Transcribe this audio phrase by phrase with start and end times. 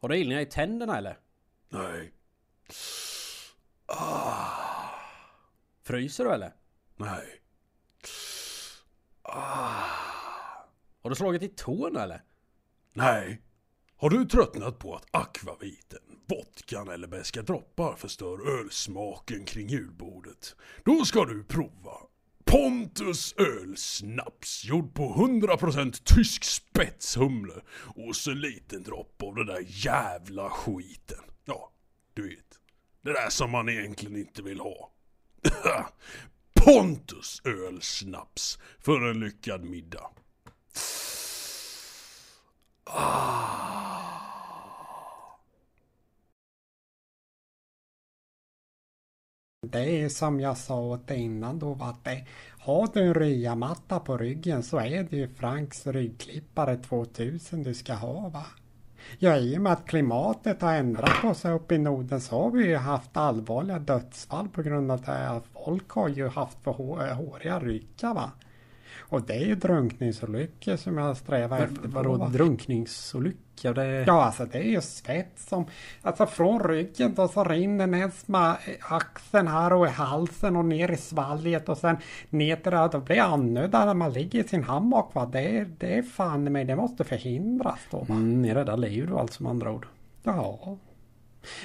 [0.00, 1.18] Har du ilningar i tänderna eller?
[1.68, 2.12] Nej.
[3.86, 4.90] Ah,
[5.82, 6.52] Fryser du eller?
[6.96, 7.40] nej.
[11.02, 12.22] Har du slagit i tån eller?
[12.92, 13.42] Nej.
[13.96, 20.56] Har du tröttnat på att akvaviten, vodkan eller beska droppar förstör ölsmaken kring julbordet?
[20.84, 21.94] Då ska du prova
[22.50, 27.54] Pontus ölsnaps gjord på 100% tysk spetshumle
[28.06, 31.18] och så en liten droppe av den där jävla skiten.
[31.44, 31.72] Ja,
[32.14, 32.58] du vet.
[33.02, 34.92] Det där som man egentligen inte vill ha.
[36.54, 40.10] Pontus ölsnaps för en lyckad middag.
[42.84, 43.77] Ah.
[49.66, 52.26] Det är som jag sa åt dig innan då att det,
[52.58, 57.94] har du en ryamatta på ryggen så är det ju Franks ryggklippare 2000 du ska
[57.94, 58.46] ha va?
[59.18, 62.50] Ja, i och med att klimatet har ändrat på sig uppe i Norden så har
[62.50, 67.14] vi ju haft allvarliga dödsfall på grund av att Folk har ju haft för eh,
[67.14, 68.30] håriga ryggar va?
[69.00, 71.88] Och det är ju drunkningsolyckor som jag strävar efter.
[71.88, 72.28] Vadå va?
[72.28, 73.72] drunkningsolycka?
[73.72, 74.04] Det...
[74.06, 75.66] Ja, alltså det är ju svett som,
[76.02, 80.90] alltså från ryggen då så rinner ner med axeln här och i halsen och ner
[80.90, 81.96] i svalget och sen
[82.30, 85.26] ner till det, då blir andnödd när man ligger i sin hammock va.
[85.32, 88.14] Det, det är fan mig, det måste förhindras då va.
[88.14, 89.86] Mm, ni räddar liv då alltså med andra ord.
[90.22, 90.76] Ja.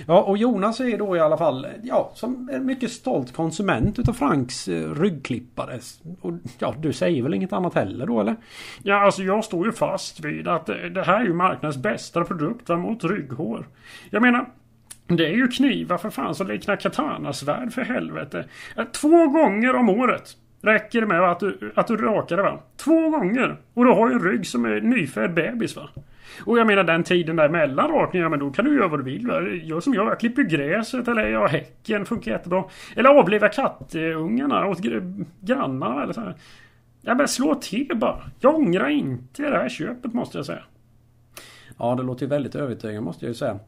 [0.08, 4.14] Ja, och Jonas är då i alla fall, ja, som en mycket stolt konsument utav
[4.14, 5.80] Franks eh, ryggklippare.
[6.22, 8.36] Och ja, du säger väl inget annat heller då eller?
[8.84, 12.70] Ja, alltså jag står ju fast vid att det här är ju marknadens bästa produkt
[12.70, 13.68] va, mot rygghår.
[14.10, 14.46] Jag menar,
[15.08, 18.46] det är ju knivar för fan som liknar katanasvärd för helvete.
[18.78, 22.60] Eh, två gånger om året räcker det med att du, att du rakar det va.
[22.78, 23.58] Två gånger!
[23.74, 25.90] Och du har ju en rygg som är nyfödd bebis va.
[26.46, 29.04] Och jag menar den tiden där mellan rakningar, men då kan du göra vad du
[29.04, 29.28] vill.
[29.28, 29.42] Va?
[29.42, 32.64] Gör som jag, jag klipper gräset eller jag häcken, funkar jättebra.
[32.96, 36.36] Eller avliva kattungarna åt gr- grannarna eller så här.
[37.02, 38.22] Ja men slå till bara.
[38.40, 40.64] Jag ångrar inte det här köpet måste jag säga.
[41.80, 43.60] Ja, det låter ju väldigt övertygande måste jag ju säga.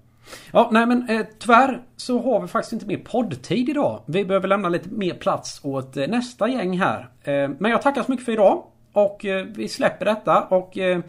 [0.52, 4.04] Ja, nej men eh, tyvärr så har vi faktiskt inte mer poddtid idag.
[4.06, 7.00] Vi behöver lämna lite mer plats åt eh, nästa gäng här.
[7.24, 8.64] Eh, men jag tackar så mycket för idag.
[8.94, 11.00] Och eh, vi släpper detta och eh,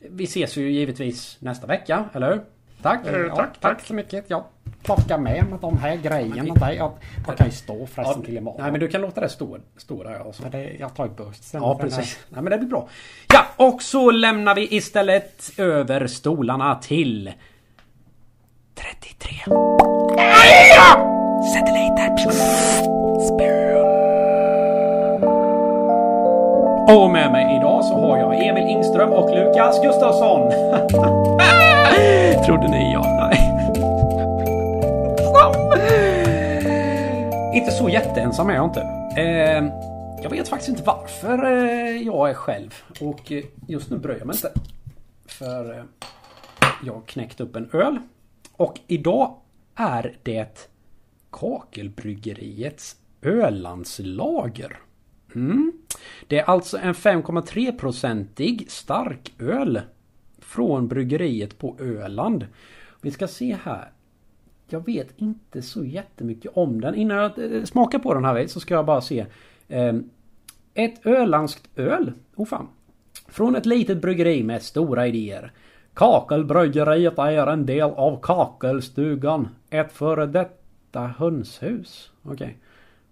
[0.00, 2.40] vi ses ju givetvis nästa vecka, eller hur?
[2.82, 3.06] Tack.
[3.06, 3.86] Eh, ja, tack, tack, tack.
[3.86, 4.24] så mycket.
[4.28, 4.44] Jag
[4.82, 6.72] plockar med mig de här grejerna där.
[6.72, 6.92] Jag,
[7.26, 8.62] jag kan ju stå förresten till imorgon.
[8.62, 10.32] Nej men du kan låta det stå, stå där ja.
[10.32, 10.42] Så.
[10.42, 11.12] För det, jag tar ju.
[11.18, 12.18] Ja Sen precis.
[12.28, 12.88] Nej men det blir bra.
[13.32, 17.32] Ja och så lämnar vi istället över stolarna till
[18.74, 19.34] 33.
[21.54, 21.98] Satelliter.
[26.88, 27.47] Och med mig
[28.08, 30.50] var jag Emil Ingström och Lukas Gustafsson.
[32.46, 33.30] Trodde ni ja.
[33.30, 33.38] Nej.
[37.54, 38.80] Inte så jätteensam är jag inte.
[39.16, 39.64] Eh,
[40.22, 42.74] jag vet faktiskt inte varför eh, jag är själv.
[43.00, 44.52] Och eh, just nu bryr jag mig inte.
[45.26, 45.84] För eh,
[46.84, 47.98] jag har knäckt upp en öl.
[48.56, 49.34] Och idag
[49.74, 50.70] är det
[51.30, 54.78] Kakelbryggeriets Ölandslager.
[55.34, 55.72] Mm.
[56.26, 59.80] Det är alltså en 5,3-procentig starköl
[60.38, 62.46] från bryggeriet på Öland.
[63.00, 63.90] Vi ska se här.
[64.68, 66.94] Jag vet inte så jättemycket om den.
[66.94, 69.26] Innan jag eh, smakar på den här så ska jag bara se.
[69.68, 70.10] Ehm,
[70.74, 72.12] ett ölandskt öl.
[72.36, 72.68] Oh fan.
[73.28, 75.52] Från ett litet bryggeri med stora idéer.
[75.94, 79.48] Kakelbryggeriet är en del av Kakelstugan.
[79.70, 82.10] Ett före detta hönshus.
[82.22, 82.58] Okej.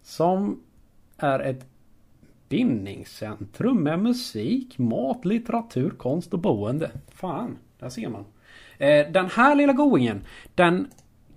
[0.03, 0.62] Som
[1.17, 1.67] är ett
[2.49, 6.91] bindningscentrum med musik, mat, litteratur, konst och boende.
[7.09, 8.25] Fan, där ser man.
[8.79, 10.25] Eh, den här lilla goingen,
[10.55, 10.89] den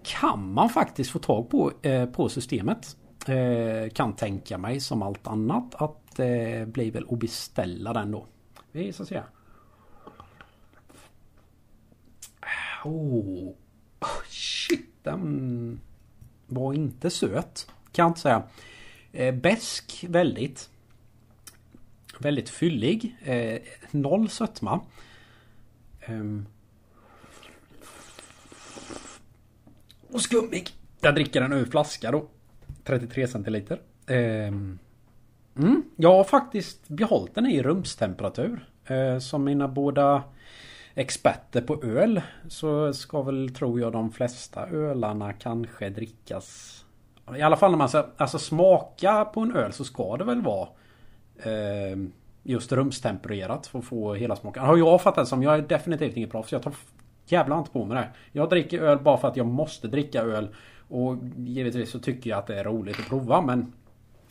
[0.04, 2.98] kan man faktiskt få tag på eh, på systemet.
[3.28, 8.26] Eh, kan tänka mig som allt annat att det blir väl att beställa den då.
[8.72, 9.22] Vi ska se.
[12.84, 13.54] Oh.
[14.00, 15.80] oh shit, den
[16.48, 17.72] var inte söt.
[17.92, 18.44] Kan jag inte säga.
[19.12, 20.70] Eh, besk väldigt.
[22.22, 23.16] Väldigt fyllig.
[23.24, 23.62] Eh,
[23.92, 24.82] noll sötma.
[26.02, 26.46] Ehm.
[30.12, 30.70] Och skummig.
[31.02, 32.28] Jag dricker den ur flaska då.
[32.84, 33.82] 33 centiliter.
[34.08, 34.80] Ehm.
[35.58, 38.70] Mm, jag har faktiskt behållit den i rumstemperatur.
[38.86, 40.24] Eh, som mina båda
[40.94, 46.80] experter på öl så ska väl tror jag de flesta ölarna kanske drickas
[47.38, 50.42] i alla fall när man ska alltså, smaka på en öl så ska det väl
[50.42, 50.70] vara
[51.44, 52.12] Ehm,
[52.44, 54.64] just rumstempererat för att få hela smaken.
[54.64, 55.44] Har jag fattat det som.
[55.44, 56.52] Jag är definitivt inget proffs.
[56.52, 56.74] Jag tar
[57.32, 58.10] Jävlar inte på mig det.
[58.32, 60.48] Jag dricker öl bara för att jag måste dricka öl.
[60.88, 63.74] Och givetvis så tycker jag att det är roligt att prova men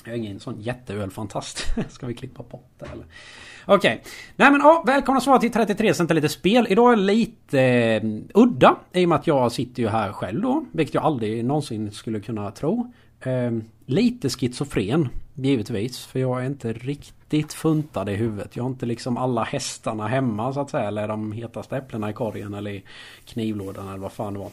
[0.05, 1.65] jag är ingen sån jätteölfantast.
[1.89, 3.05] Ska vi klippa bort det eller?
[3.67, 3.77] Okej.
[3.77, 4.13] Okay.
[4.37, 6.67] Nej men ja, välkomna svar till 33 centiliter spel.
[6.71, 8.03] Idag är lite eh,
[8.35, 8.77] udda.
[8.93, 10.65] I och med att jag sitter ju här själv då.
[10.73, 12.93] Vilket jag aldrig någonsin skulle kunna tro.
[13.21, 13.53] Eh,
[13.87, 15.09] lite schizofren.
[15.41, 16.07] Givetvis.
[16.07, 18.57] För jag är inte riktigt funtad i huvudet.
[18.57, 20.89] Jag har inte liksom alla hästarna hemma så att säga.
[20.89, 22.85] Eller de hetaste äpplena i korgen eller i
[23.25, 24.51] knivlådan eller vad fan det var.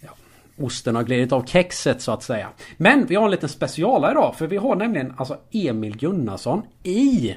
[0.00, 0.10] Ja,
[0.56, 2.48] osten har glidit av kexet så att säga.
[2.76, 4.36] Men vi har en liten specialare idag.
[4.36, 7.30] För vi har nämligen alltså Emil Gunnarsson i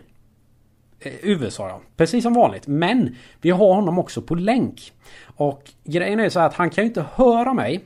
[1.00, 1.82] eh, USA ja.
[1.98, 2.68] Precis som vanligt.
[2.68, 4.94] Men vi har honom också på länk.
[5.36, 7.86] Och grejen är så här att han kan ju inte höra mig.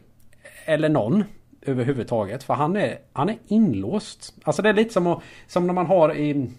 [0.66, 1.24] Eller någon
[1.62, 2.44] överhuvudtaget.
[2.44, 4.34] För han är, han är inlåst.
[4.44, 6.50] Alltså det är lite som, att, som när man har i,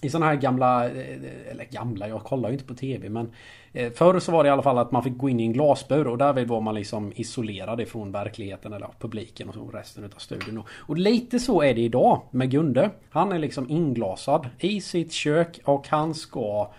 [0.00, 3.32] i sådana här gamla, eh, eller gamla, jag kollar ju inte på TV men
[3.72, 5.52] eh, Förr så var det i alla fall att man fick gå in i en
[5.52, 10.18] glasbur och därvid var man liksom isolerad ifrån verkligheten eller publiken och så resten av
[10.18, 10.62] studion.
[10.70, 12.90] Och lite så är det idag med Gunde.
[13.10, 16.70] Han är liksom inglasad i sitt kök och han ska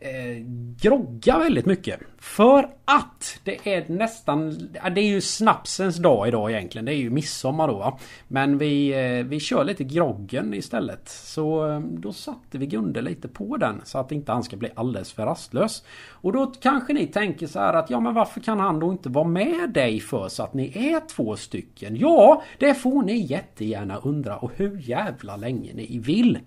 [0.00, 0.44] eh,
[0.80, 2.00] grogga väldigt mycket.
[2.18, 4.70] För att det är nästan...
[4.94, 6.84] Det är ju snapsens dag idag egentligen.
[6.84, 7.98] Det är ju midsommar då va.
[8.28, 11.08] Men vi, eh, vi kör lite groggen istället.
[11.08, 13.80] Så eh, då satte vi Gunde lite på den.
[13.84, 15.84] Så att inte han ska bli alldeles för rastlös.
[16.08, 19.08] Och då kanske ni tänker så här att ja men varför kan han då inte
[19.08, 21.96] vara med dig för så att ni är två stycken?
[21.96, 26.38] Ja, det får ni jättegärna undra och hur jävla länge ni vill.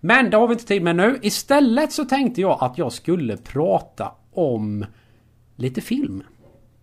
[0.00, 1.18] Men det har vi inte tid med nu.
[1.22, 4.84] Istället så tänkte jag att jag skulle prata om
[5.56, 6.22] lite film.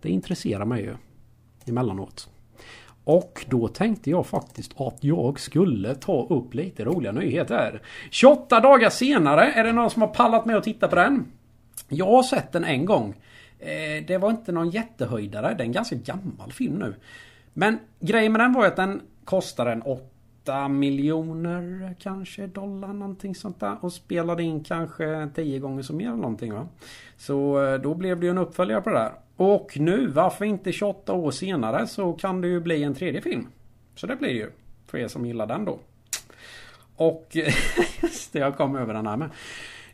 [0.02, 0.94] Det intresserar mig ju
[1.66, 2.28] emellanåt.
[3.04, 7.82] Och då tänkte jag faktiskt att jag skulle ta upp lite roliga nyheter.
[8.10, 11.26] 28 dagar senare, är det någon som har pallat med att titta på den?
[11.88, 13.14] Jag har sett den en gång.
[13.58, 15.54] Eh, det var inte någon jättehöjdare.
[15.54, 16.94] Det är en ganska gammal film nu.
[17.52, 20.04] Men grejen med den var att den kostade en 8
[20.68, 23.76] miljoner kanske dollar någonting sånt där.
[23.80, 26.68] Och spelade in kanske 10 gånger så mer någonting va.
[27.16, 29.12] Så eh, då blev det ju en uppföljare på det där.
[29.36, 33.46] Och nu, varför inte 28 år senare så kan det ju bli en tredje film.
[33.94, 34.50] Så det blir det ju.
[34.86, 35.78] För er som gillar den då.
[36.96, 37.28] Och
[38.02, 39.30] just det, jag kom över den här med.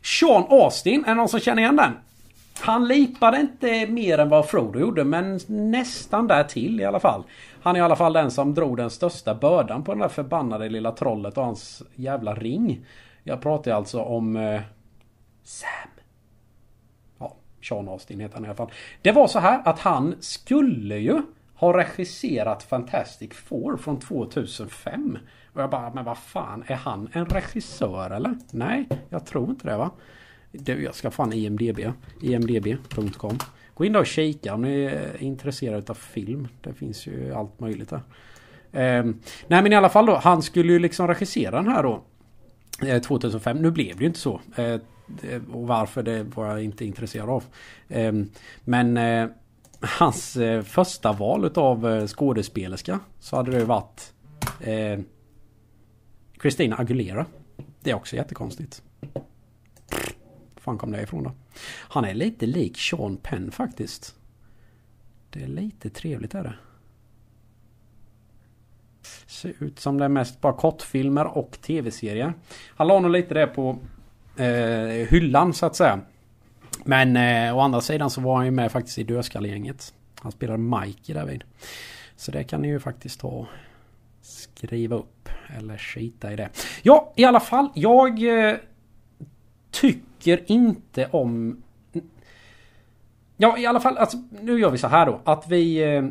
[0.03, 1.93] Sean Austin, är det någon som känner igen den?
[2.63, 7.23] Han lipade inte mer än vad Frodo gjorde men nästan där till i alla fall.
[7.61, 10.69] Han är i alla fall den som drog den största bördan på den där förbannade
[10.69, 12.85] lilla trollet och hans jävla ring.
[13.23, 14.61] Jag pratar alltså om eh,
[15.43, 15.89] Sam.
[17.19, 18.71] Ja, Sean Austin heter han i alla fall.
[19.01, 21.21] Det var så här att han skulle ju
[21.55, 25.17] ha regisserat Fantastic Four från 2005.
[25.53, 28.37] Och jag bara, men vad fan, är han en regissör eller?
[28.51, 29.91] Nej, jag tror inte det va.
[30.65, 31.79] Jag ska fan IMDB.
[32.21, 33.37] IMDB.com.
[33.73, 36.47] Gå in där och kika om ni är intresserade av film.
[36.61, 38.01] Det finns ju allt möjligt där.
[38.71, 39.03] Eh,
[39.47, 40.15] nej men i alla fall då.
[40.15, 42.03] Han skulle ju liksom regissera den här då.
[42.87, 43.57] Eh, 2005.
[43.57, 44.41] Nu blev det ju inte så.
[44.55, 47.43] Eh, eh, och varför det var jag inte intresserad av.
[47.89, 48.29] Ehm,
[48.63, 49.27] men eh,
[49.79, 54.13] hans eh, första val utav eh, skådespelerska så hade det varit
[54.59, 54.99] eh,
[56.41, 57.25] Christina Aguilera.
[57.81, 58.81] Det är också jättekonstigt
[60.63, 61.31] fan kom det ifrån då?
[61.65, 64.15] Han är lite lik Sean Penn faktiskt.
[65.29, 66.55] Det är lite trevligt är det.
[69.27, 72.33] Ser ut som det är mest bara kortfilmer och tv-serier.
[72.75, 73.77] Han la nog lite det på
[74.37, 75.99] eh, hyllan så att säga.
[76.83, 79.93] Men eh, å andra sidan så var han ju med faktiskt i Dödskallegänget.
[80.21, 81.43] Han spelade Mike därvid.
[82.15, 83.47] Så det kan ni ju faktiskt ta
[84.21, 85.29] skriva upp.
[85.57, 86.49] Eller skita i det.
[86.81, 87.69] Ja, i alla fall.
[87.75, 88.55] Jag eh,
[89.73, 91.63] tycker inte om...
[93.37, 95.21] Ja, i alla fall, alltså, nu gör vi så här då.
[95.23, 95.77] Att vi...
[95.77, 96.03] Eh,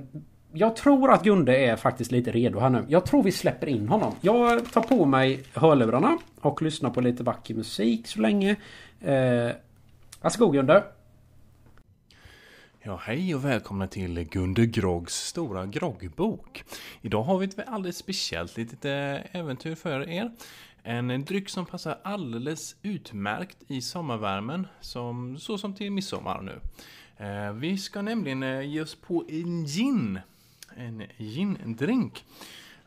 [0.54, 2.85] jag tror att Gunde är faktiskt lite redo här nu.
[2.88, 4.14] Jag tror vi släpper in honom.
[4.21, 8.57] Jag tar på mig hörlurarna och lyssnar på lite vacker musik så länge.
[9.00, 9.50] Eh,
[10.21, 10.85] varsågod Gunde.
[12.83, 16.64] Ja, hej och välkomna till Gunde Groggs stora groggbok.
[17.02, 20.31] Idag har vi ett alldeles speciellt litet eh, äventyr för er.
[20.85, 26.61] En dryck som passar alldeles utmärkt i sommarvärmen, som, så som till midsommar nu.
[27.17, 30.21] Eh, vi ska nämligen eh, ge oss på en gin.
[30.77, 32.25] En gindrink.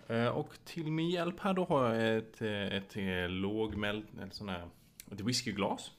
[0.07, 4.49] Eh, och till min hjälp här då har jag ett, ett, ett lågmält, ett sån
[4.49, 4.67] här,
[5.11, 5.91] ett whiskyglas.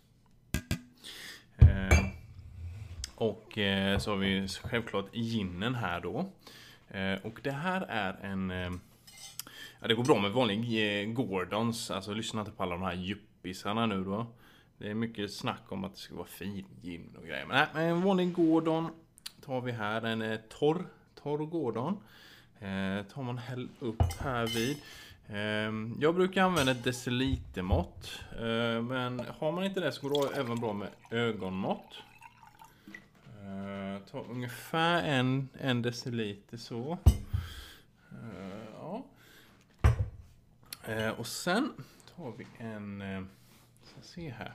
[3.14, 3.52] Och
[3.98, 6.32] så har vi självklart ginen här då.
[7.22, 8.80] Och det här är en
[9.86, 11.90] Ja, det går bra med vanlig eh, Gordons.
[11.90, 14.26] Alltså lyssna inte på alla de här yuppisarna nu då.
[14.78, 17.46] Det är mycket snack om att det ska vara fin gin och grejer.
[17.46, 18.88] Men, nej, men en vanlig Gordon
[19.44, 20.02] tar vi här.
[20.02, 20.86] En eh, torr,
[21.22, 21.96] torr Gordon.
[22.58, 24.76] Eh, tar man häll upp här vid.
[25.26, 28.20] Eh, jag brukar använda ett decilitermått.
[28.32, 32.02] Eh, men har man inte det så går det även bra med ögonmått.
[33.26, 36.98] Eh, ta ungefär en, en deciliter så.
[38.10, 38.75] Eh,
[40.88, 41.72] Eh, och sen
[42.16, 43.00] tar vi en...
[43.00, 43.24] Eh,
[43.82, 44.52] ska se här.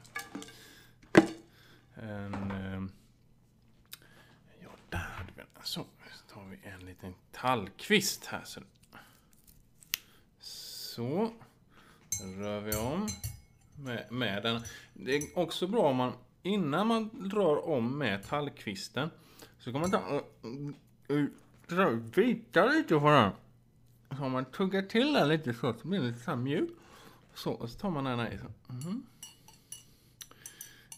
[1.94, 2.52] En...
[2.52, 2.84] Eh,
[4.64, 5.64] ja, där hade vi den.
[5.64, 8.44] Så, så tar vi en liten tallkvist här.
[8.44, 8.62] Så,
[10.40, 11.34] så
[12.38, 13.08] rör vi om
[13.76, 14.62] med, med den.
[14.94, 19.10] Det är också bra om man innan man rör om med tallkvisten
[19.60, 20.46] så kan man ta och,
[21.08, 23.32] och, och bita lite på den.
[24.18, 26.70] Så om man tuggar till den lite så, så blir den lite så här mjuk.
[27.34, 28.74] Så, och så tar man den här i så.
[28.74, 29.06] Mhm.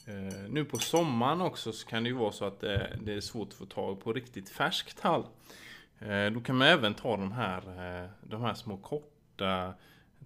[0.05, 3.21] Eh, nu på sommaren också så kan det ju vara så att det, det är
[3.21, 5.25] svårt att få tag på riktigt färsk tall.
[5.99, 7.57] Eh, då kan man även ta de här,
[8.03, 9.73] eh, de här små korta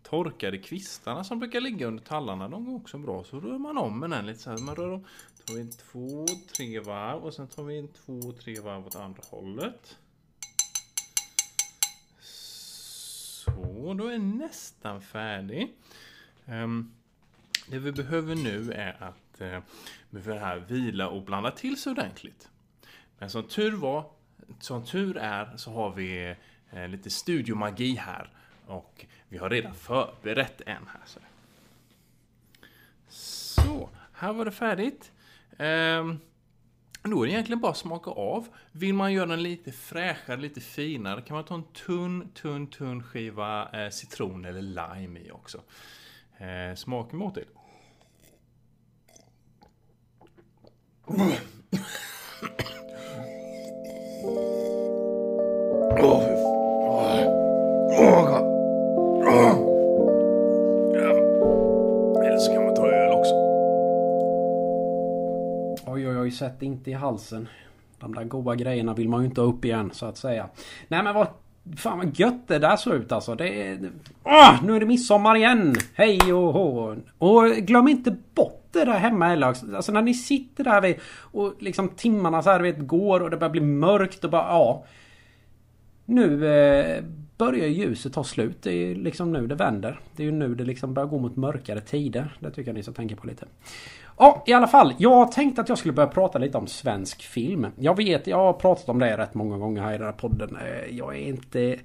[0.03, 2.49] torkade kvistarna som brukar ligga under tallarna.
[2.49, 3.23] De går också bra.
[3.23, 4.57] Så rör man om med den lite så här.
[4.57, 5.05] Man rör om.
[5.45, 6.25] tar vi en två,
[6.57, 9.97] tre varv och sen tar vi en två, tre varv åt andra hållet.
[13.87, 15.73] Och då är nästan färdig.
[16.45, 16.91] Ehm,
[17.67, 19.59] det vi behöver nu är att uh,
[20.09, 22.49] vi får det här vila och blanda till sig ordentligt.
[23.19, 24.11] Men som tur var,
[24.59, 26.35] som tur är så har vi
[26.71, 28.29] eh, lite studiomagi här.
[28.65, 31.01] Och vi har redan förberett en här.
[31.05, 31.19] Så,
[33.07, 35.11] så här var det färdigt.
[35.57, 36.19] Ehm,
[37.03, 38.47] då är det egentligen bara att smaka av.
[38.71, 43.03] Vill man göra den lite fräschare, lite finare kan man ta en tunn, tunn, tunn
[43.03, 45.61] skiva eh, citron eller lime i också.
[46.37, 47.45] Eh, smaken mot det.
[55.99, 56.36] Åh, fy
[66.37, 67.47] sätt inte i halsen.
[67.99, 70.49] De där goda grejerna vill man ju inte ha upp igen så att säga.
[70.87, 71.27] Nej men vad...
[71.77, 73.35] Fan vad gött det där såg ut alltså.
[73.35, 73.91] Det är...
[74.23, 75.75] Åh, nu är det midsommar igen!
[75.93, 76.95] Hej och hå!
[77.17, 79.47] Och glöm inte bort det där hemma heller.
[79.75, 83.37] Alltså när ni sitter där vid, och liksom timmarna så här vet går och det
[83.37, 84.85] börjar bli mörkt och bara ja.
[86.05, 87.03] Nu eh,
[87.37, 88.61] börjar ljuset ta slut.
[88.61, 89.99] Det är liksom nu det vänder.
[90.15, 92.37] Det är ju nu det liksom börjar gå mot mörkare tider.
[92.39, 93.45] Det tycker jag ni ska tänka på lite.
[94.17, 94.93] Ja, i alla fall.
[94.97, 97.67] Jag tänkte att jag skulle börja prata lite om svensk film.
[97.79, 100.55] Jag vet, jag har pratat om det rätt många gånger här i den här podden.
[100.55, 101.79] Eh, jag är inte...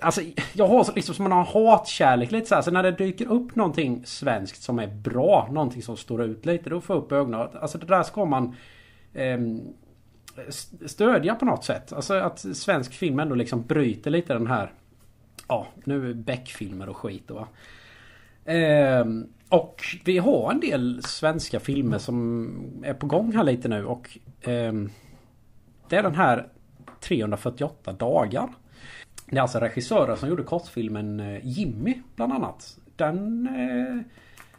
[0.00, 0.20] Alltså
[0.52, 2.62] jag har liksom som en hatkärlek lite så här.
[2.62, 5.48] Så när det dyker upp någonting svenskt som är bra.
[5.52, 6.70] Någonting som står ut lite.
[6.70, 7.48] Då får jag upp ögonen.
[7.60, 8.56] Alltså det där ska man...
[9.14, 9.60] ehm,
[10.86, 11.92] stödja på något sätt.
[11.92, 14.72] Alltså att svensk film ändå liksom bryter lite den här...
[15.48, 17.48] Ja, nu är Beck-filmer och skit då va.
[18.44, 23.84] Ehm, och vi har en del svenska filmer som är på gång här lite nu
[23.84, 24.72] och eh,
[25.88, 26.46] Det är den här
[27.00, 28.48] 348 dagar.
[29.26, 32.78] Det är alltså regissören som gjorde kortfilmen eh, Jimmy bland annat.
[32.96, 34.00] Den eh,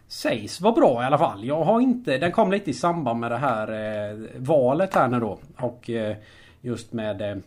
[0.08, 1.46] sägs vara bra i alla fall.
[1.46, 2.18] Jag har inte...
[2.18, 5.40] Den kom lite i samband med det här eh, valet här nu då.
[5.58, 6.18] Och eh,
[6.62, 7.38] just med eh,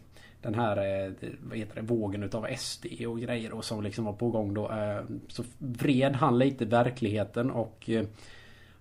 [0.41, 4.13] den här eh, vad heter det, vågen utav SD och grejer och som liksom var
[4.13, 4.71] på gång då.
[4.71, 8.07] Eh, så vred han lite verkligheten och eh,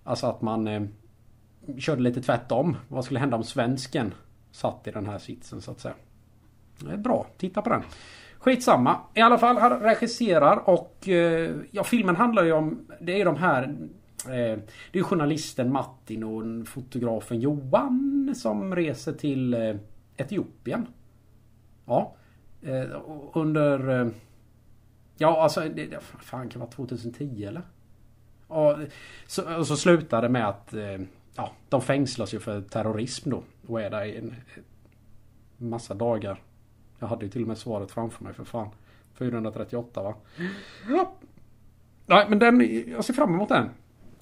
[0.04, 0.88] Alltså att man
[1.78, 2.76] Körde lite tvärtom.
[2.88, 4.14] Vad skulle hända om svensken
[4.50, 5.94] Satt i den här sitsen så att säga.
[6.80, 7.82] Det är bra, titta på den.
[8.38, 8.96] Skitsamma.
[9.14, 11.08] I alla fall han regisserar och
[11.70, 13.76] ja filmen handlar ju om Det är ju de här
[14.92, 19.54] Det är journalisten Martin och fotografen Johan som reser till
[20.16, 20.86] Etiopien.
[21.88, 22.14] Ja.
[22.62, 23.00] Eh,
[23.34, 24.00] under...
[24.00, 24.08] Eh,
[25.16, 27.62] ja alltså det, det fan kan det vara 2010 eller?
[28.46, 28.76] Och
[29.26, 30.98] så, och så slutar det med att eh,
[31.34, 33.42] ja, de fängslas ju för terrorism då.
[33.66, 34.34] Och är där i en
[35.56, 36.42] massa dagar.
[36.98, 38.68] Jag hade ju till och med svaret framför mig för fan.
[39.14, 40.14] 438 va?
[40.88, 41.12] Ja.
[42.06, 43.70] Nej men den, jag ser fram emot den.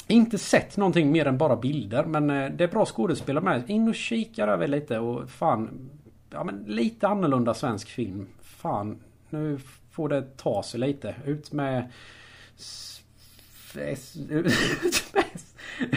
[0.08, 3.70] Inte sett någonting mer än bara bilder men det är bra skådespelare med.
[3.70, 5.90] In och kika över lite och fan
[6.37, 8.26] Ja men lite annorlunda svensk film.
[8.43, 9.00] Fan.
[9.31, 9.59] Nu
[9.90, 11.14] får det ta sig lite.
[11.25, 11.90] Ut med...
[13.75, 14.52] Ut med...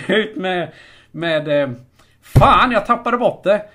[0.08, 0.72] Ut med...
[1.12, 1.63] Med...
[1.63, 1.69] Eh,
[2.22, 3.65] fan jag tappade bort det!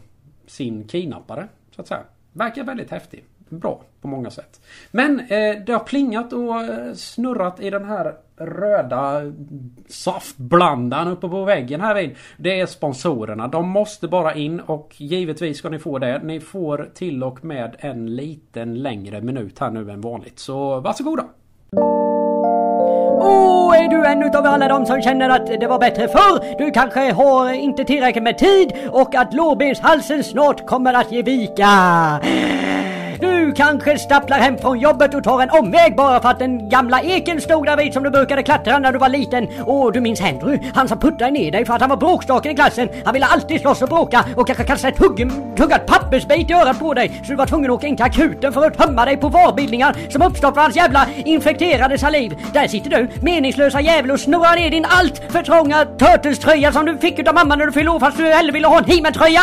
[0.47, 1.49] sin kidnappare.
[1.71, 2.05] Så att säga.
[2.33, 3.25] Verkar väldigt häftig.
[3.59, 4.61] Bra på många sätt.
[4.91, 9.21] Men eh, det har plingat och eh, snurrat i den här röda
[9.89, 12.17] saftblandaren uppe på väggen här vid.
[12.37, 13.49] Det är sponsorerna.
[13.49, 16.21] De måste bara in och givetvis ska ni få det.
[16.25, 20.39] Ni får till och med en liten längre minut här nu än vanligt.
[20.39, 21.25] Så varsågoda!
[23.17, 26.59] Och är du en utav alla de som känner att det var bättre förr?
[26.59, 31.71] Du kanske har inte tillräckligt med tid och att lårbenshalsen snart kommer att ge vika.
[33.25, 37.03] Du kanske stapplar hem från jobbet och tar en omväg bara för att den gamla
[37.03, 39.49] eken stod där vid som du brukade klättra när du var liten.
[39.65, 40.59] Och du minns Henry?
[40.75, 42.89] han som puttade ner dig för att han var bråkstaken i klassen.
[43.05, 46.79] Han ville alltid slåss och bråka och kanske kasta ett hugg, tuggat pappersbit i örat
[46.79, 49.17] på dig så du var tvungen att åka in till akuten för att tömma dig
[49.17, 52.37] på varbildningar som uppstått för hans jävla infekterade saliv.
[52.53, 56.99] Där sitter du, meningslösa jävel och snurrar ner din allt för trånga Turtles-tröja som du
[56.99, 59.41] fick av mamma när du fyllde år fast du hellre ville ha en He-Man-tröja.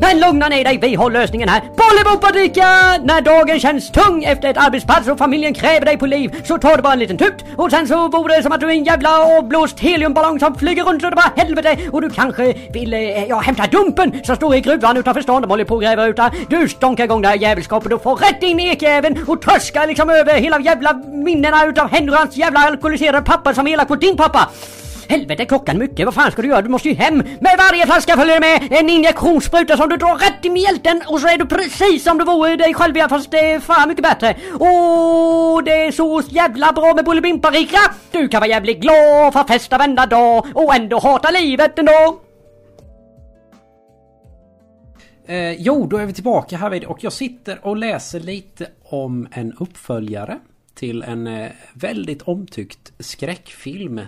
[0.00, 1.60] Men lugna ner dig, vi har lösningen här.
[1.60, 2.66] Bolibompadika!
[3.04, 6.76] När dagen känns tung efter ett arbetspass och familjen kräver dig på liv så tar
[6.76, 8.84] du bara en liten tutt och sen så vore det som att du är en
[8.84, 13.24] jävla avblåst heliumballong som flyger runt så det bara helvete och du kanske vill eh,
[13.24, 15.42] ja, hämta dumpen som står i gruvan utanför stan.
[15.42, 16.32] De håller på att gräva ut där.
[16.48, 20.10] Du stonkar igång det här jävelskapet och får rätt in i ekjäveln och tröskar liksom
[20.10, 24.00] över hela jävla minnena utav Henry och hans jävla alkoholiserade pappa som är elak mot
[24.00, 24.48] din pappa.
[25.10, 26.62] Helvete klockan mycket, vad fan ska du göra?
[26.62, 27.16] Du måste ju hem!
[27.16, 31.28] Med varje flaska följer med en injektionsspruta som du drar rätt i mjälten och så
[31.28, 34.36] är du precis som du vore dig själv igen fast det är fan mycket bättre.
[34.60, 37.78] Åh, det är så jävla bra med Bolibimpa Rika!
[38.10, 42.20] Du kan vara jävligt glad för festa varenda dag och ändå hata livet ändå!
[45.26, 49.28] Eh, jo, då är vi tillbaka här vid och jag sitter och läser lite om
[49.32, 50.38] en uppföljare
[50.74, 54.00] till en eh, väldigt omtyckt skräckfilm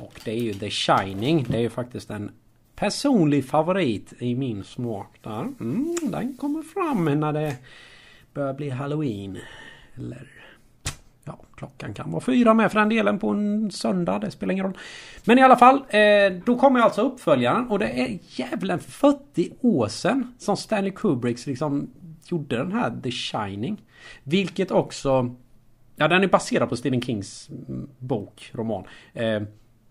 [0.00, 1.46] och det är ju The Shining.
[1.48, 2.30] Det är ju faktiskt en
[2.76, 5.40] personlig favorit i min smak där.
[5.40, 7.56] Mm, den kommer fram när det
[8.34, 9.38] börjar bli Halloween.
[9.96, 10.28] Eller
[11.24, 14.18] Ja, klockan kan vara fyra med för den delen på en söndag.
[14.18, 14.78] Det spelar ingen roll.
[15.24, 19.88] Men i alla fall, eh, då kommer alltså uppföljaren och det är jävlen 40 år
[19.88, 21.90] sedan som Stanley Kubricks liksom
[22.26, 23.82] gjorde den här The Shining.
[24.22, 25.34] Vilket också...
[25.96, 28.84] Ja, den är baserad på Stephen Kings mm, bok, roman.
[29.12, 29.42] Eh,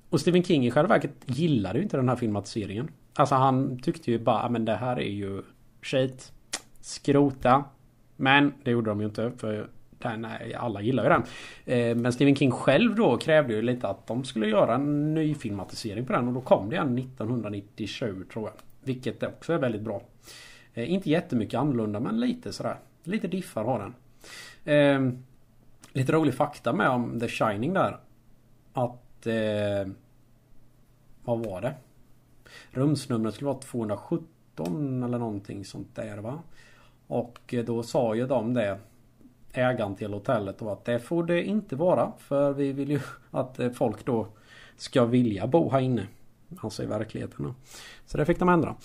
[0.10, 2.92] och Stephen King i själva verket gillade ju inte den här filmatiseringen.
[3.14, 5.42] Alltså han tyckte ju bara ah, men det här är ju
[5.82, 6.32] skit.
[6.82, 7.64] Skrota.
[8.16, 11.24] Men det gjorde de ju inte för den, alla gillar ju den.
[11.66, 15.36] Eh, men Stephen King själv då krävde ju lite att de skulle göra en ny
[15.36, 18.54] filmatisering på den och då kom det en 1997 tror jag.
[18.84, 20.02] Vilket också är väldigt bra.
[20.74, 22.76] Eh, inte jättemycket annorlunda men lite sådär.
[23.04, 23.94] Lite diffar har den.
[24.76, 25.14] Eh,
[25.94, 27.98] lite rolig fakta med om The Shining där.
[28.74, 29.88] Att Eh,
[31.24, 31.74] vad var det?
[32.72, 36.40] Rumsnumret skulle vara 217 eller någonting sånt där va.
[37.08, 38.80] Och eh, då sa ju de det
[39.54, 42.12] ägaren till hotellet och att det får det inte vara.
[42.18, 43.00] För vi vill ju
[43.32, 44.28] att eh, folk då
[44.78, 46.08] ska vilja bo här inne.
[46.58, 47.46] Alltså i verkligheten.
[47.46, 47.54] då.
[48.06, 48.76] Så det fick de ändra.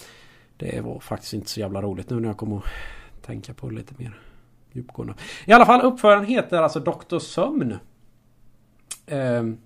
[0.56, 3.74] Det var faktiskt inte så jävla roligt nu när jag kommer att tänka på det
[3.74, 4.20] lite mer
[4.72, 5.14] djupgående.
[5.46, 7.18] I alla fall uppföraren heter alltså Dr.
[7.18, 7.78] Sömn.
[9.06, 9.58] Ehm,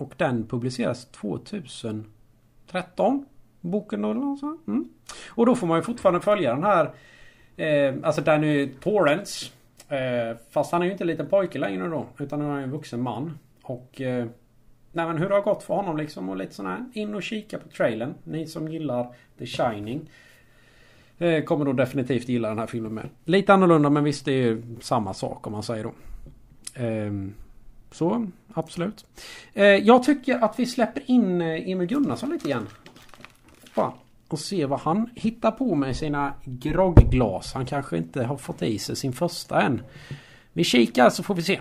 [0.00, 3.24] och den publiceras 2013.
[3.60, 4.66] Boken då eller något sånt.
[4.66, 4.88] mm.
[5.28, 6.90] Och då får man ju fortfarande följa den här
[7.56, 9.46] eh, Alltså Danny Torrance.
[9.88, 12.06] Eh, fast han är ju inte en liten pojke längre då.
[12.18, 13.38] Utan nu är han en vuxen man.
[13.62, 14.26] Och eh,
[14.92, 16.84] Nej men hur det har gått för honom liksom och lite sån här.
[16.92, 18.14] In och kika på trailern.
[18.24, 19.06] Ni som gillar
[19.38, 20.10] The Shining.
[21.18, 23.08] Eh, kommer då definitivt gilla den här filmen med.
[23.24, 25.92] Lite annorlunda men visst det är ju samma sak om man säger då.
[26.84, 27.12] Eh,
[27.92, 29.06] så absolut.
[29.54, 32.68] Eh, jag tycker att vi släpper in eh, Emil Gunnarsson lite igen.
[33.72, 33.92] Fan.
[34.28, 37.52] Och se vad han hittar på med sina grogglas.
[37.54, 39.82] Han kanske inte har fått i sig sin första än.
[40.52, 41.60] Vi kikar så får vi se.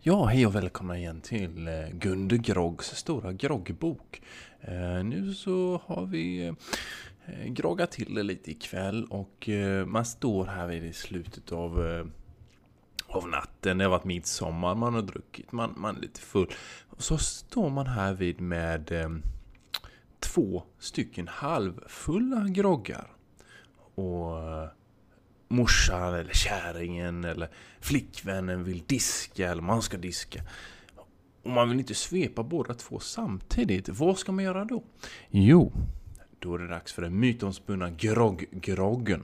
[0.00, 4.22] Ja, hej och välkomna igen till eh, Gunde Groggs stora groggbok.
[4.60, 6.52] Eh, nu så har vi
[7.46, 9.48] groggat till det lite ikväll och
[9.86, 11.78] man står här vid slutet av,
[13.16, 13.78] av natten.
[13.78, 16.50] Det har varit midsommar, man har druckit, man, man är lite full.
[16.88, 19.10] Och så står man här vid med eh,
[20.20, 23.06] två stycken halvfulla groggar.
[23.94, 24.68] Och eh,
[25.48, 27.48] morsan eller kärringen eller
[27.80, 30.42] flickvännen vill diska eller man ska diska.
[31.42, 33.88] Och man vill inte svepa båda två samtidigt.
[33.88, 34.82] Vad ska man göra då?
[35.30, 35.72] Jo,
[36.38, 39.22] då är det dags för den mytomspunna grogg-groggen.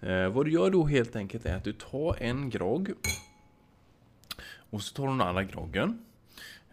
[0.00, 2.92] Eh, vad du gör då helt enkelt är att du tar en grogg
[4.70, 6.04] och så tar du den andra groggen.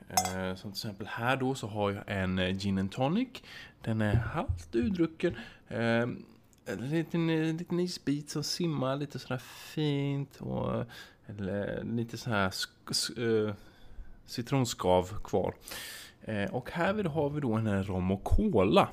[0.10, 3.30] Eh, som till exempel här då så har jag en eh, gin and tonic.
[3.82, 5.36] Den är halvt urdrucken.
[5.68, 6.08] Eh,
[6.66, 9.42] en liten, en liten isbit som simmar lite sådär
[9.74, 10.86] fint och
[11.28, 12.54] eller eh, lite så här
[14.26, 15.54] citronskav kvar.
[16.22, 18.90] Eh, och här har vi då en rom och cola.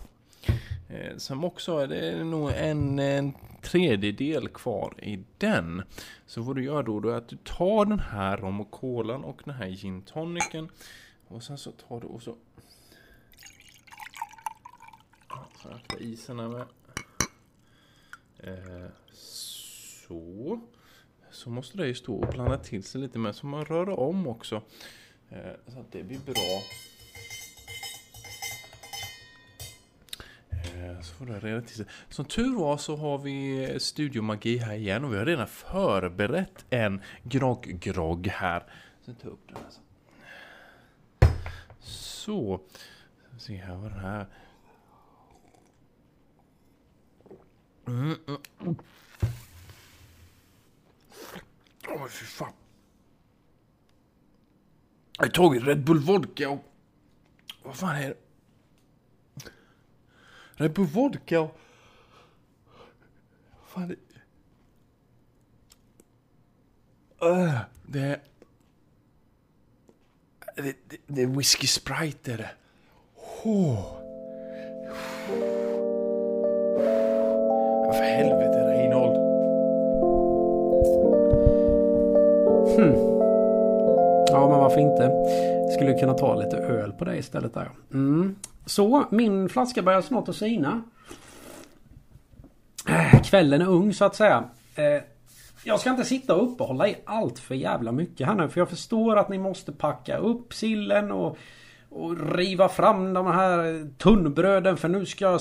[0.89, 5.83] Eh, som också är nog en, en tredjedel kvar i den.
[6.27, 9.25] Så vad du gör då, då är att du tar den här rom och colan
[9.25, 10.69] och den här gin tonicen.
[11.29, 12.37] Och sen så tar du och så...
[15.63, 16.67] Så akta isen här med.
[18.39, 20.61] Eh, så.
[21.31, 23.35] Så måste det ju stå och blanda till sig lite med.
[23.35, 24.63] Så man rör om också.
[25.31, 26.63] Eh, så att det blir bra.
[30.87, 31.87] Eh, så får det reda till sig.
[32.09, 36.65] Som tur var så har vi eh, studiomagi här igen och vi har redan förberett
[36.71, 38.63] en grogg-grogg här.
[39.05, 39.81] Så tar upp den här så.
[41.81, 42.61] Så.
[43.21, 44.27] Ska vi Se här vad den här.
[47.87, 48.77] Mm, mm.
[51.89, 52.53] Åh fy fan.
[55.19, 56.65] Jag har tagit Red Bull Vodka och...
[57.63, 58.26] Vad fan är det?
[60.57, 61.57] Red Bull Vodka och...
[63.61, 63.97] Vad fan det?
[67.27, 68.21] Öh, det är...
[70.57, 72.51] Det, det, det är whisky sprite är det.
[73.45, 73.97] Oh.
[77.93, 79.17] För helvete Reinhold.
[82.77, 82.95] Hm.
[84.29, 85.13] Ja men varför inte?
[85.75, 87.71] Skulle kunna ta lite öl på det istället där.
[87.93, 88.37] Mm.
[88.67, 90.83] Så, min flaska börjar snart att sina.
[92.89, 94.45] Äh, kvällen är ung så att säga.
[94.75, 95.03] Eh,
[95.65, 98.49] jag ska inte sitta och uppehålla i allt för jävla mycket här nu.
[98.49, 101.39] För jag förstår att ni måste packa upp sillen och,
[101.89, 104.77] och riva fram de här tunnbröden.
[104.77, 105.39] För nu ska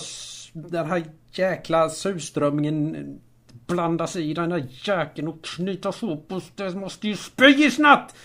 [0.53, 3.19] den här jäkla surströmmingen
[3.67, 6.31] blandas i den där jäkeln och knytas ihop.
[6.31, 8.15] Och det måste ju spy snabbt!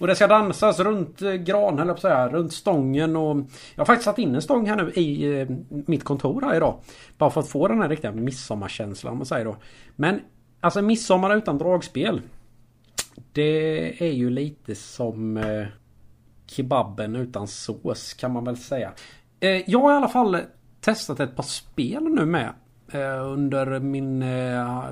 [0.00, 3.36] Och det ska dansas runt eh, gran, höll jag på att säga, runt stången och...
[3.74, 6.80] Jag har faktiskt satt in en stång här nu i eh, mitt kontor här idag.
[7.18, 9.56] Bara för att få den här riktiga midsommarkänslan om man säger då.
[9.96, 10.20] Men
[10.60, 12.20] alltså midsommar utan dragspel.
[13.32, 15.66] Det är ju lite som eh,
[16.46, 18.92] kebaben utan sås kan man väl säga.
[19.40, 20.38] Eh, jag har i alla fall
[20.80, 22.52] testat ett par spel nu med.
[22.92, 24.84] Eh, under min eh,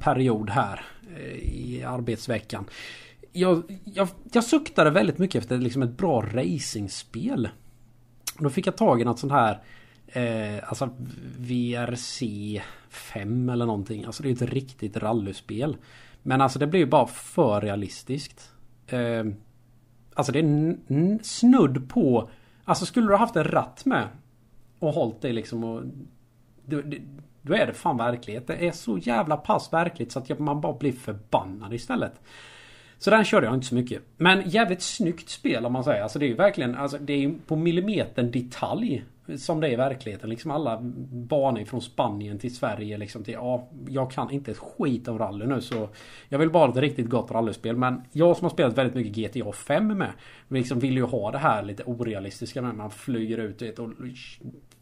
[0.00, 0.84] period här
[1.16, 2.64] eh, i arbetsveckan.
[3.32, 7.48] Jag, jag, jag suktade väldigt mycket efter liksom ett bra racingspel.
[8.38, 9.62] Då fick jag tag i något sånt här
[10.06, 10.90] eh, Alltså
[11.38, 12.22] VRC
[12.88, 14.04] 5 eller någonting.
[14.04, 15.76] Alltså det är ett riktigt rallyspel.
[16.22, 18.52] Men alltså det blir ju bara för realistiskt.
[18.86, 19.24] Eh,
[20.14, 22.30] alltså det är snudd på
[22.64, 24.08] Alltså skulle du ha haft en ratt med
[24.78, 25.82] och hållit dig liksom och
[26.66, 27.02] då, du,
[27.42, 28.46] då är det fan verklighet.
[28.46, 32.12] Det är så jävla pass verkligt så att man bara blir förbannad istället.
[33.02, 34.02] Så den körde jag inte så mycket.
[34.16, 36.02] Men jävligt snyggt spel om man säger.
[36.02, 39.04] Alltså det är ju verkligen alltså det är ju på millimetern detalj
[39.36, 40.30] Som det är i verkligheten.
[40.30, 40.78] Liksom alla
[41.12, 42.98] banor från Spanien till Sverige.
[42.98, 45.88] Liksom till, ja, jag kan inte ett skit om rally nu så
[46.28, 47.76] Jag vill bara ha ett riktigt gott rallyspel.
[47.76, 50.12] Men jag som har spelat väldigt mycket GTA 5 med.
[50.48, 53.90] Liksom vill ju ha det här lite orealistiska när man flyger ut vet, och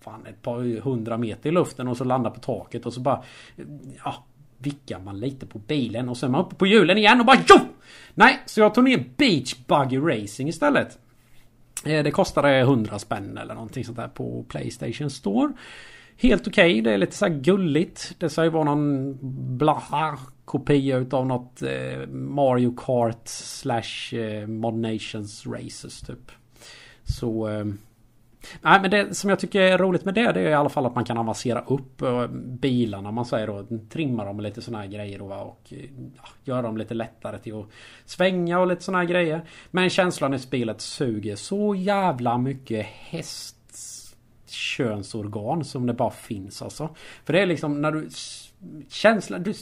[0.01, 3.23] fan, ett par hundra meter i luften och så landar på taket och så bara
[4.05, 4.25] Ja
[4.63, 7.39] vickar man lite på bilen och sen är man uppe på hjulen igen och bara
[7.49, 7.57] jo!
[8.15, 10.99] Nej, så jag tog ner Beach Buggy Racing istället.
[11.85, 15.53] Eh, det kostade 100 spänn eller någonting sånt där på Playstation Store.
[16.17, 16.81] Helt okej, okay.
[16.81, 18.15] det är lite så här gulligt.
[18.19, 19.19] Det ska ju vara någon
[19.59, 26.33] blaha kopia utav något eh, Mario Kart slash eh, Mod Nations Races typ.
[27.05, 27.49] Så...
[28.63, 30.87] Nej men det som jag tycker är roligt med det, det är i alla fall
[30.87, 33.67] att man kan avancera upp eh, bilarna man säger då.
[33.89, 35.79] Trimma dem med lite sådana här grejer då, va, och eh,
[36.17, 37.67] ja, göra dem lite lättare till att
[38.05, 39.43] svänga och lite sådana här grejer.
[39.71, 46.89] Men känslan i spelet suger så jävla mycket hästskönsorgan som det bara finns alltså.
[47.25, 48.09] För det är liksom när du
[48.89, 49.55] känslan, du,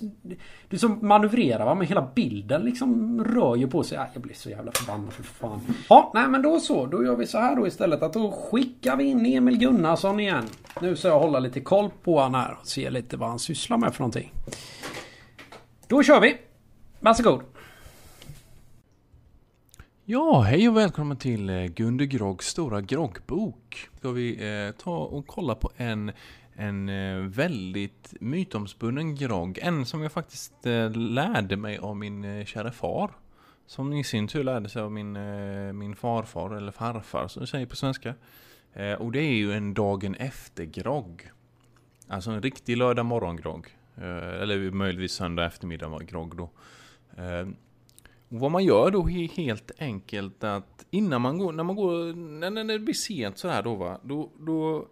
[0.69, 3.99] du som manövrerar va, Men hela bilden liksom rör ju på sig.
[4.13, 5.61] Jag blir så jävla förbannad för fan.
[5.89, 6.87] Ja, nej men då så.
[6.87, 10.45] Då gör vi så här då istället att då skickar vi in Emil Gunnarsson igen.
[10.81, 13.77] Nu ska jag hålla lite koll på han här och se lite vad han sysslar
[13.77, 14.33] med för någonting.
[15.87, 16.37] Då kör vi!
[17.01, 17.43] Varsågod!
[20.05, 23.89] Ja, hej och välkommen till eh, Gunde Groggs stora groggbok.
[23.97, 26.13] Ska vi eh, ta och kolla på en
[26.61, 29.59] en eh, väldigt mytomspunnen grogg.
[29.63, 33.11] En som jag faktiskt eh, lärde mig av min eh, kära far.
[33.67, 35.13] Som i sin tur lärde sig av min,
[35.79, 38.15] min farfar, eller farfar som vi säger på svenska.
[38.99, 41.31] Och det är ju en dagen efter-grogg.
[42.09, 43.77] Alltså en riktig lördag morgon-grogg.
[44.41, 46.51] Eller möjligtvis söndag eftermiddag-grogg då.
[48.29, 52.13] Och vad man gör då är helt enkelt att innan man går, när man går,
[52.15, 54.89] när, det blir sent så här då va, då, då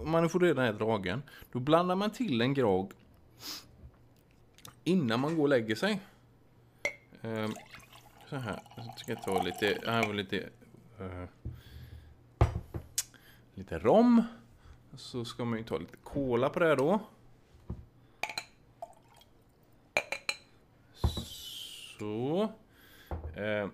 [0.00, 1.22] om man får redan är dragen,
[1.52, 2.92] då blandar man till en grogg
[4.84, 6.00] innan man går och lägger sig.
[7.22, 7.52] Um,
[8.28, 10.48] så här, jag ska ta lite, här var lite,
[11.00, 11.24] uh,
[13.54, 14.22] lite rom.
[14.96, 17.00] Så ska man ju ta lite kola på det då.
[21.98, 22.48] Så.
[23.36, 23.68] Eh,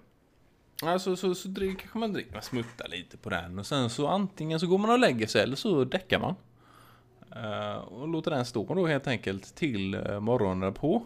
[0.82, 4.06] Alltså så, så drick, kanske man dricker, man smuttar lite på den och sen så
[4.06, 6.34] antingen så går man och lägger sig eller så däckar man.
[7.36, 11.02] Eh, och låter den stå då helt enkelt till eh, morgonen därpå.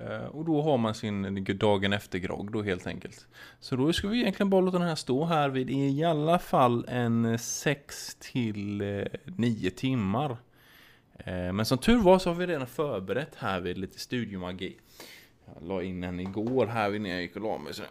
[0.00, 3.26] Eh, och då har man sin dagen efter grogg då helt enkelt.
[3.60, 6.84] Så då ska vi egentligen bara låta den här stå här vid i alla fall
[6.88, 8.82] en eh, 6 till
[9.24, 10.36] 9 timmar.
[11.52, 14.76] Men som tur var så har vi redan förberett här vid lite studiomagi.
[15.54, 17.74] Jag la in den igår här innan jag gick och la mig.
[17.74, 17.82] Så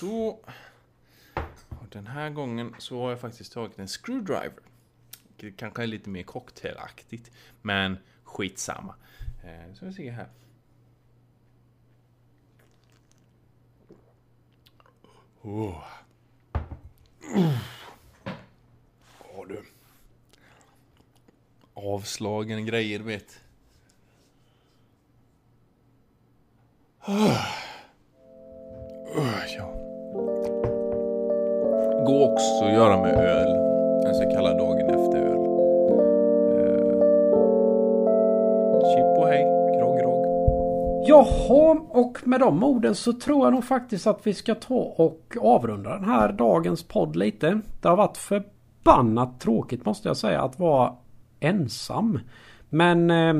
[0.00, 0.38] så.
[1.68, 4.62] Och den här gången så har jag faktiskt tagit en screwdriver.
[5.36, 7.30] Det kanske är lite mer cocktailaktigt.
[7.62, 8.94] Men skitsamma.
[9.44, 10.28] Eh, så vi ser här.
[15.42, 15.84] Oh.
[19.34, 19.62] Oh, du.
[21.74, 23.43] Avslagen grejer, vet.
[27.06, 27.36] Ja.
[32.06, 33.48] Gå också att göra med öl.
[34.06, 35.38] En så kallad dagen efter-öl.
[36.56, 36.80] Eh,
[38.94, 39.44] chip och hej,
[39.78, 40.26] grogg, grogg.
[41.08, 45.36] Jaha, och med de orden så tror jag nog faktiskt att vi ska ta och
[45.40, 47.60] avrunda den här dagens podd lite.
[47.80, 50.92] Det har varit förbannat tråkigt måste jag säga att vara
[51.40, 52.20] ensam.
[52.68, 53.34] Men eh,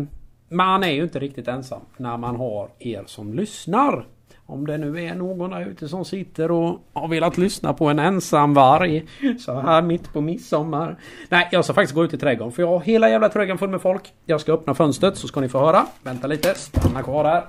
[0.55, 4.07] man är ju inte riktigt ensam när man har er som lyssnar.
[4.47, 7.99] Om det nu är någon där ute som sitter och har velat lyssna på en
[7.99, 9.05] ensam varg.
[9.41, 10.97] Så här mitt på midsommar.
[11.29, 13.71] Nej, jag ska faktiskt gå ut i trädgården för jag har hela jävla trädgården full
[13.71, 14.13] med folk.
[14.25, 15.87] Jag ska öppna fönstret så ska ni få höra.
[16.03, 17.45] Vänta lite, stanna kvar där.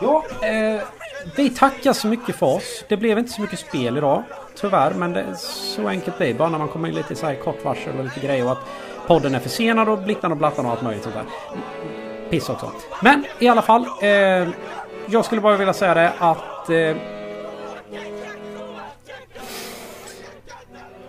[0.00, 0.82] Ja, eh,
[1.36, 2.84] vi tackar så mycket för oss.
[2.88, 4.22] Det blev inte så mycket spel idag.
[4.54, 7.34] Tyvärr, men det, så enkelt blir det bara när man kommer in lite så här
[7.34, 8.64] kort varsel och lite grejer och att
[9.06, 11.24] podden är försenad och blittan och blattan och allt möjligt sånt där.
[12.30, 12.70] Piss också.
[13.02, 13.86] Men i alla fall.
[14.02, 14.48] Eh,
[15.10, 16.96] jag skulle bara vilja säga det att eh,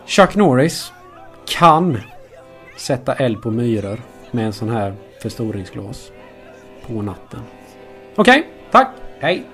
[0.06, 0.94] Chuck Norris
[1.46, 2.02] kan
[2.78, 6.12] sätta eld på myror med en sån här förstoringsglas
[6.88, 7.40] på natten.
[8.16, 9.46] Okej, okay, tack, hej!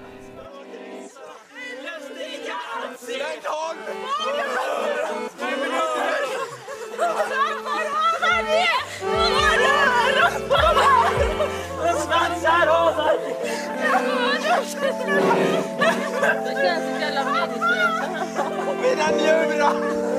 [16.62, 18.02] Känns så jävla meningslöst.
[18.82, 20.15] Mina njurar!